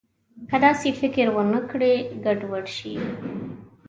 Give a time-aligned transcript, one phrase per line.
[0.49, 1.93] که داسې فکر ونه کړي،
[2.23, 2.95] ګډوډ شي.